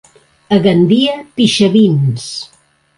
A 0.57 0.59
Gandia, 0.63 1.13
pixavins. 1.37 2.25